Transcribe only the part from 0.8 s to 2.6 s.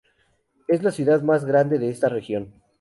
la ciudad más grande de esta región.